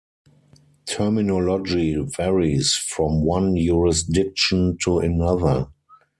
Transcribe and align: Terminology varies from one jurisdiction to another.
Terminology 0.87 1.95
varies 1.95 2.73
from 2.73 3.21
one 3.23 3.55
jurisdiction 3.55 4.79
to 4.81 4.97
another. 4.97 5.67